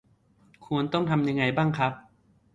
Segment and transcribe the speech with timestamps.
[0.65, 1.93] ควรต้องทำยังไงบ้างครับ?